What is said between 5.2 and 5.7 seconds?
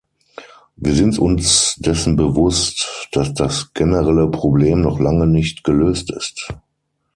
nicht